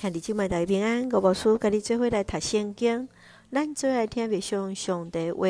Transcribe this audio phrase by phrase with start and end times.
[0.00, 3.08] 兄弟姊妹大家平安，我无事，甲你做伙来读圣经。
[3.50, 5.48] 咱最爱听别上上帝话，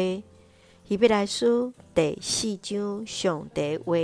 [0.88, 3.94] 希伯来书第四章上帝话。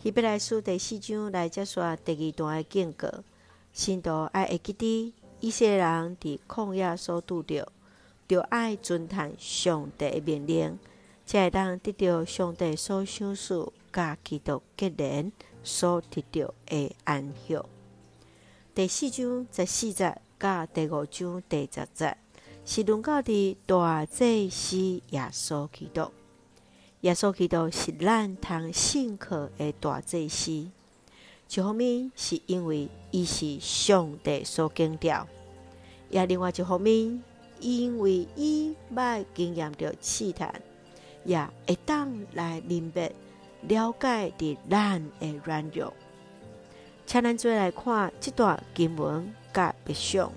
[0.00, 3.24] 希伯来书第四章来接续第二段的经过。
[3.72, 7.66] 信徒爱会记得以色列人伫旷野所拄着，
[8.28, 10.78] 着爱遵行上帝的命令，
[11.26, 15.32] 才会当得到上帝所赏赐甲基督结连
[15.64, 17.58] 所得到的安息。
[18.74, 22.16] 第四章十四节，甲第五章第十节，
[22.64, 24.78] 是论到的大祭司
[25.10, 26.10] 耶稣基督。
[27.02, 30.50] 耶稣基督是咱通信靠的大祭司。
[30.52, 35.28] 一方面是因为伊是上帝所建造，
[36.08, 37.22] 也另外一方面，
[37.60, 40.50] 因为伊捌经验着试探，
[41.26, 43.12] 也会当来明白
[43.68, 45.92] 了解的咱的软弱。
[47.12, 50.32] 请咱做来看这段经文甲别上，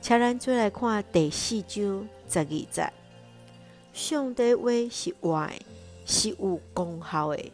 [0.00, 2.90] 请咱做来看第四章十二节。
[3.92, 5.52] 上帝话是话，
[6.06, 7.52] 是有功效的，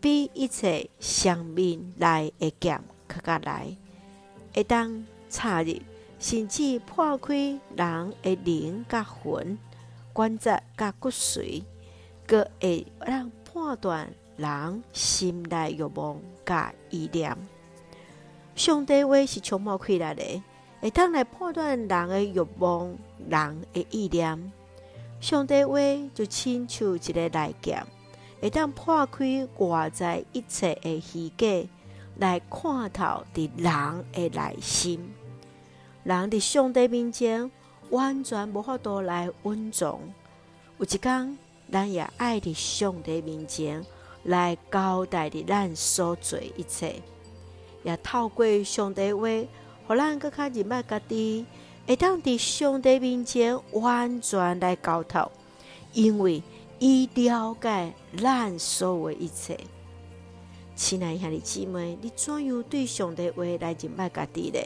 [0.00, 3.76] 比一切生命来的剑更加来，
[4.52, 5.80] 会当插入，
[6.18, 9.56] 甚至破开人的灵甲魂、
[10.12, 11.62] 关节甲骨髓，
[12.26, 17.36] 阁会让判断人心内欲望甲意念。
[18.54, 20.42] 上帝话是充满气力的，
[20.80, 22.96] 会当来判断人的欲望、
[23.28, 24.52] 人的意念。
[25.20, 25.78] 上帝话
[26.14, 27.84] 就亲像一个利剑，
[28.40, 31.68] 会当破开外在一切的虚假，
[32.18, 35.12] 来看透伫人的内心。
[36.04, 37.50] 人伫上帝面前
[37.90, 40.00] 完全无法度来稳重。
[40.78, 41.38] 有一天，
[41.72, 43.84] 咱也爱伫上帝面前
[44.24, 47.02] 来交代伫咱所做一切。
[47.84, 49.28] 也透过上帝话，
[49.86, 51.46] 互咱搁较认捌家己，
[51.86, 55.30] 会当伫上帝面前完全来交头，
[55.92, 56.42] 因为
[56.80, 59.56] 伊了解咱所有一切。
[60.74, 64.58] 亲爱兄弟姊妹，你怎样对上帝话来认捌家己呢？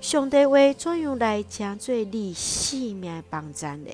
[0.00, 3.90] 上帝话怎样来成做你性命帮赞呢？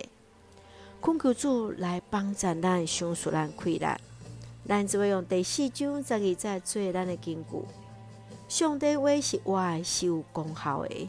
[1.00, 3.86] 恳求主来帮赞咱，赏赐咱气力。
[4.68, 7.81] 咱只会用第四章十二节做咱的根据。
[8.52, 11.08] 上帝话是活，是有功效的，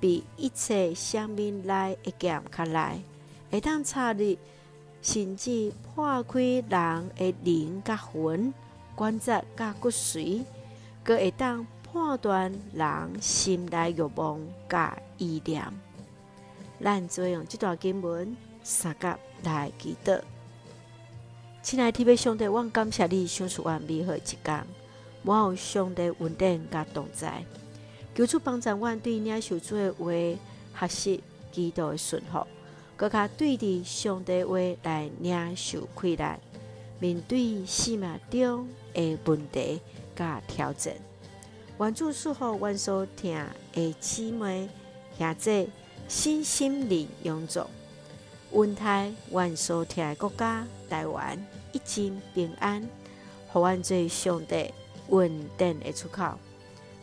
[0.00, 2.98] 比一切生命来的剑较来，
[3.50, 4.38] 会当插入，
[5.02, 8.54] 甚至破开人的灵甲魂、
[8.94, 10.42] 关节甲骨髓，
[11.04, 15.62] 阁会当判断人心内欲望甲意念。
[16.82, 20.18] 咱就用这段经文三甲来祈祷。
[21.62, 24.66] 亲爱的天父上帝，我感谢你赏赐我美好一天。
[25.22, 27.44] 我有上帝稳定甲同在，
[28.14, 30.10] 求主帮助我对领受主的话
[30.80, 32.46] 学习基督的顺服，
[32.96, 36.24] 阁较对伫上帝话来领受气力，
[36.98, 39.80] 面对生命中的问题
[40.16, 40.94] 甲挑战。
[41.78, 43.40] 愿主赐福阮所听
[43.72, 44.68] 的姊妹
[45.18, 45.68] 兄姊
[46.08, 47.60] 身心灵永驻，
[48.52, 51.38] 恩待阮所听的国家台湾
[51.72, 52.88] 一尽平安，
[53.52, 54.72] 互阮做上帝。
[55.08, 56.38] 稳定的出口，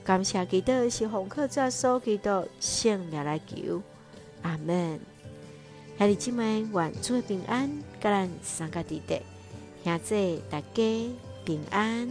[0.04, 3.82] 感谢基督是红客在所基督圣名来求，
[4.42, 5.00] 阿门。
[5.98, 7.70] 兄弟姊妹，愿主平安，
[8.02, 9.22] 甲咱三个弟弟，
[9.84, 12.10] 兄姊大家平安。